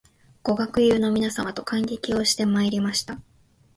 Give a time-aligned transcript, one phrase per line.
[0.41, 3.21] ご学友の皆様と観劇をしてまいりました